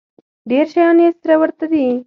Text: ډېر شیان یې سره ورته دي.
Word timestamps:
ډېر 0.49 0.65
شیان 0.73 0.97
یې 1.03 1.09
سره 1.21 1.35
ورته 1.41 1.65
دي. 1.71 1.85